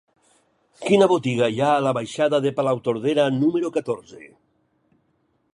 [0.85, 4.27] Quina botiga hi ha a la baixada de Palautordera número catorze?